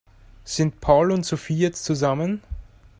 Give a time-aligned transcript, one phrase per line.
[0.45, 2.41] Sind Paul und Sophie jetzt zusammen?